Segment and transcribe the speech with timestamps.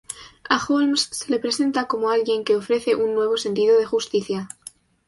[0.55, 4.49] A Holmes se le presenta como alguien que ofrece un nuevo sentido de justicia.